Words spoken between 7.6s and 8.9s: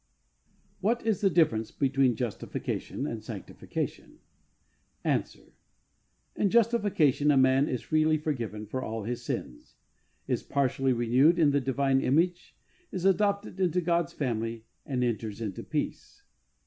is freely forgiven for